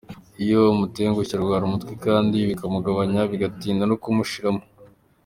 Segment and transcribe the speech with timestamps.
[0.43, 4.61] Iyo umutengushye, arwara umutwe kandi bikamuhungabanya bigatinda no kumushiramo.